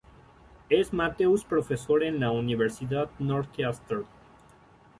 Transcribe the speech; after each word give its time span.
Es 0.71 0.91
Matthews 0.93 1.43
profesora 1.45 2.07
en 2.07 2.19
la 2.19 2.31
Universidad 2.31 3.11
Northeastern. 3.19 4.07